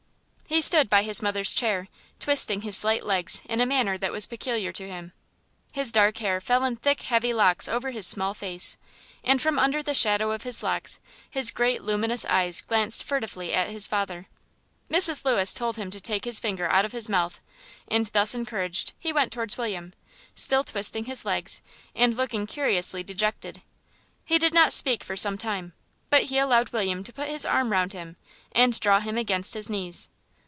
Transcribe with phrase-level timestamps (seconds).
[0.47, 1.87] He stood by his mother's chair,
[2.19, 5.13] twisting his slight legs in a manner that was peculiar to him.
[5.71, 8.75] His dark hair fell in thick, heavy locks over his small face,
[9.23, 13.69] and from under the shadow of his locks his great luminous eyes glanced furtively at
[13.69, 14.27] his father.
[14.89, 15.23] Mrs.
[15.23, 17.39] Lewis told him to take his finger out of his mouth,
[17.87, 19.93] and thus encouraged he went towards William,
[20.35, 21.61] still twisting his legs
[21.95, 23.61] and looking curiously dejected.
[24.25, 25.71] He did not speak for some time,
[26.09, 28.17] but he allowed William to put his arm round him
[28.51, 30.09] and draw him against his knees.